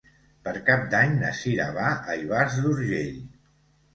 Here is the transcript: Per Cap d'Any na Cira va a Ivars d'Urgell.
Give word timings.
Per 0.45 0.51
Cap 0.69 0.85
d'Any 0.93 1.11
na 1.19 1.29
Cira 1.41 1.67
va 1.77 1.91
a 2.13 2.17
Ivars 2.21 2.57
d'Urgell. 2.63 3.21